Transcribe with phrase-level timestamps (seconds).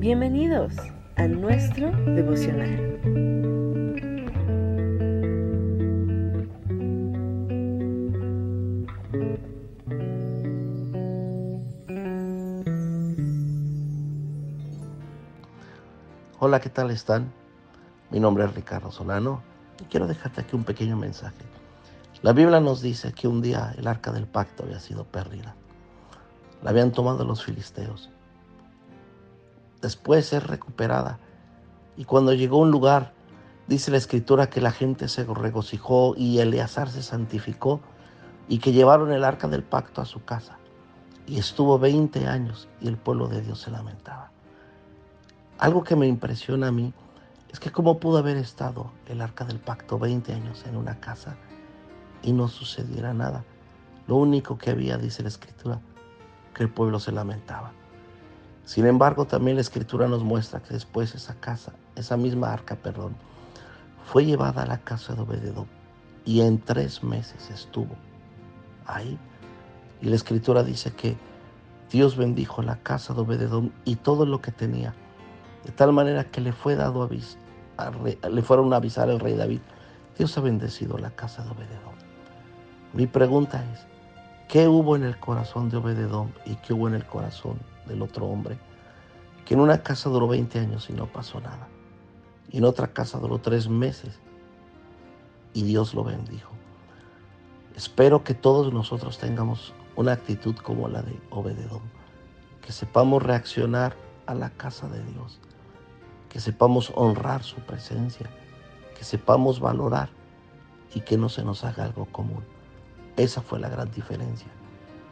[0.00, 0.72] Bienvenidos
[1.16, 2.98] a nuestro devocional.
[16.38, 17.30] Hola, ¿qué tal están?
[18.10, 19.42] Mi nombre es Ricardo Solano
[19.82, 21.44] y quiero dejarte aquí un pequeño mensaje.
[22.22, 25.54] La Biblia nos dice que un día el arca del pacto había sido perdida.
[26.62, 28.08] La habían tomado los filisteos
[29.80, 31.18] después es recuperada.
[31.96, 33.12] Y cuando llegó a un lugar,
[33.66, 37.80] dice la escritura que la gente se regocijó y Eleazar se santificó
[38.48, 40.58] y que llevaron el arca del pacto a su casa.
[41.26, 44.30] Y estuvo 20 años y el pueblo de Dios se lamentaba.
[45.58, 46.92] Algo que me impresiona a mí
[47.52, 51.36] es que cómo pudo haber estado el arca del pacto 20 años en una casa
[52.22, 53.44] y no sucediera nada.
[54.06, 55.80] Lo único que había, dice la escritura,
[56.54, 57.72] que el pueblo se lamentaba.
[58.70, 63.16] Sin embargo, también la escritura nos muestra que después esa casa, esa misma arca, perdón,
[64.04, 65.66] fue llevada a la casa de Obededón
[66.24, 67.96] y en tres meses estuvo
[68.86, 69.18] ahí.
[70.00, 71.16] Y la escritura dice que
[71.90, 74.94] Dios bendijo la casa de Obededón y todo lo que tenía,
[75.64, 77.38] de tal manera que le fue dado aviso,
[78.30, 79.62] le fueron a avisar al rey David,
[80.16, 81.96] Dios ha bendecido la casa de Obededón.
[82.92, 83.80] Mi pregunta es,
[84.50, 88.26] ¿qué hubo en el corazón de Obededón y qué hubo en el corazón del otro
[88.26, 88.58] hombre,
[89.44, 91.68] que en una casa duró 20 años y no pasó nada,
[92.50, 94.18] y en otra casa duró tres meses
[95.54, 96.52] y Dios lo bendijo.
[97.76, 101.82] Espero que todos nosotros tengamos una actitud como la de Obededón,
[102.60, 103.94] que sepamos reaccionar
[104.26, 105.38] a la casa de Dios,
[106.28, 108.28] que sepamos honrar su presencia,
[108.98, 110.08] que sepamos valorar
[110.92, 112.44] y que no se nos haga algo común.
[113.16, 114.48] Esa fue la gran diferencia.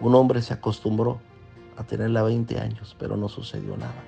[0.00, 1.20] Un hombre se acostumbró
[1.76, 4.02] a tenerla 20 años, pero no sucedió nada.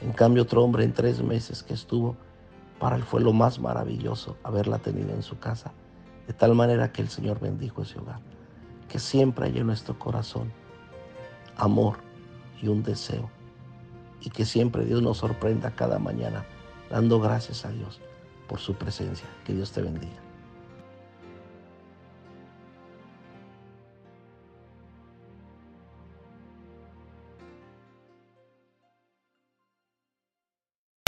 [0.00, 2.16] En cambio, otro hombre en tres meses que estuvo,
[2.78, 5.72] para él fue lo más maravilloso haberla tenido en su casa,
[6.26, 8.20] de tal manera que el Señor bendijo ese hogar.
[8.88, 10.52] Que siempre haya en nuestro corazón
[11.56, 11.98] amor
[12.62, 13.28] y un deseo,
[14.20, 16.44] y que siempre Dios nos sorprenda cada mañana,
[16.90, 18.00] dando gracias a Dios
[18.48, 19.28] por su presencia.
[19.44, 20.27] Que Dios te bendiga.